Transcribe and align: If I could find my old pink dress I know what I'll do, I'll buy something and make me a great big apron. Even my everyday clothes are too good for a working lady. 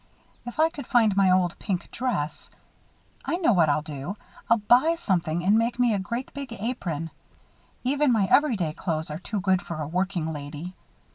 If 0.47 0.59
I 0.59 0.71
could 0.71 0.87
find 0.87 1.15
my 1.15 1.29
old 1.29 1.59
pink 1.59 1.91
dress 1.91 2.49
I 3.23 3.37
know 3.37 3.53
what 3.53 3.69
I'll 3.69 3.83
do, 3.83 4.17
I'll 4.49 4.57
buy 4.57 4.95
something 4.95 5.43
and 5.45 5.59
make 5.59 5.77
me 5.77 5.93
a 5.93 5.99
great 5.99 6.33
big 6.33 6.51
apron. 6.53 7.11
Even 7.83 8.11
my 8.11 8.25
everyday 8.25 8.73
clothes 8.73 9.11
are 9.11 9.19
too 9.19 9.39
good 9.39 9.61
for 9.61 9.79
a 9.79 9.87
working 9.87 10.33
lady. 10.33 10.73